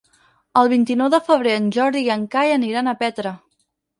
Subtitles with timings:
[0.61, 3.37] El vint-i-nou de febrer en Jordi i en Cai aniran a Petra.